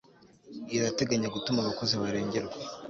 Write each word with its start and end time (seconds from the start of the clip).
irateganya 0.75 1.33
gutuma 1.35 1.59
abakozi 1.61 1.93
barengerwa 2.01 2.57